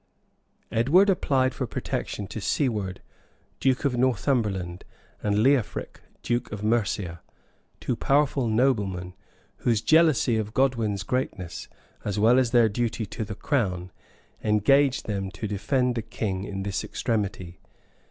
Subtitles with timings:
[0.71, 3.03] ]Edward applied for protection to Siward,
[3.59, 4.83] duke of Northumberland,
[5.21, 7.21] and Leofric, duke of Mercia,
[7.79, 9.13] two powerful noblemen,
[9.57, 11.67] whose jealousy of Godwin's greatness,
[12.03, 13.91] as well as their duty to the crown,
[14.43, 17.59] engaged them to defend the king in this extremity.